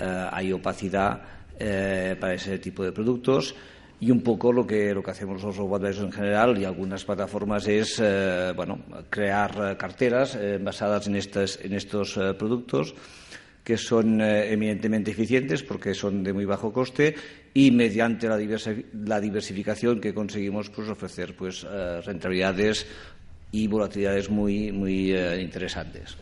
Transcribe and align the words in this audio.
Eh, 0.00 0.28
hay 0.32 0.52
opacidad 0.52 1.20
eh, 1.58 2.16
para 2.18 2.34
ese 2.34 2.58
tipo 2.58 2.82
de 2.82 2.92
productos. 2.92 3.54
Y 4.00 4.10
un 4.10 4.22
poco 4.22 4.50
lo 4.50 4.66
que, 4.66 4.94
lo 4.94 5.02
que 5.02 5.10
hacemos 5.10 5.42
los 5.42 5.58
robots 5.58 5.98
en 5.98 6.10
general 6.10 6.56
y 6.56 6.64
algunas 6.64 7.04
plataformas 7.04 7.68
es 7.68 8.00
eh, 8.02 8.54
bueno, 8.56 8.78
crear 9.10 9.76
carteras 9.76 10.38
basadas 10.62 11.06
en, 11.06 11.16
estas 11.16 11.58
en 11.62 11.74
estos 11.74 12.18
productos 12.38 12.94
que 13.62 13.76
son 13.76 14.22
eminentemente 14.22 15.10
eficientes 15.10 15.62
porque 15.62 15.92
son 15.92 16.24
de 16.24 16.32
muy 16.32 16.46
bajo 16.46 16.72
coste 16.72 17.14
y 17.52 17.70
mediante 17.72 18.26
la, 18.26 19.20
diversificación 19.20 20.00
que 20.00 20.14
conseguimos 20.14 20.70
pues, 20.70 20.88
ofrecer 20.88 21.36
pues, 21.36 21.66
rentabilidades 22.06 22.86
y 23.52 23.66
volatilidades 23.66 24.30
muy, 24.30 24.72
muy 24.72 25.14
interesantes. 25.14 26.16